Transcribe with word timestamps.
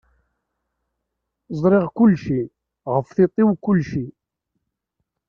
Ẓriɣ 1.61 1.85
kullci, 1.97 2.41
ɣef 2.93 3.07
tiṭ-iw 3.15 3.49
kullci. 3.63 4.05